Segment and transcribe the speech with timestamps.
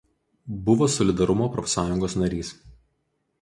[0.69, 2.51] Buvo Solidarumo profsąjungos narys.